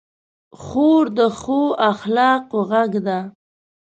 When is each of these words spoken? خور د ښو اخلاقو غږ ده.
خور 0.61 1.05
د 1.17 1.19
ښو 1.39 1.61
اخلاقو 1.91 2.59
غږ 2.69 2.91
ده. 3.07 3.19